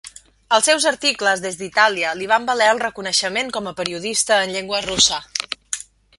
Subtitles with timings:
[0.55, 4.83] Els seus articles des d'Itàlia li van valer el reconeixement com a periodista en llengua
[4.89, 5.23] russa.